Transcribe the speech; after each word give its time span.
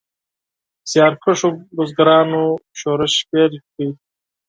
زیارکښو 0.91 1.49
بزګرانو 1.75 2.43
شورش 2.79 3.15
پیل 3.29 3.53
کړ. 3.73 3.87